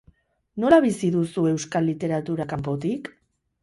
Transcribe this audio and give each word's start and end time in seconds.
Nola 0.63 0.79
bizi 0.85 1.11
duzu 1.17 1.45
euskal 1.53 1.89
literatura 1.93 2.53
kanpotik? 2.59 3.17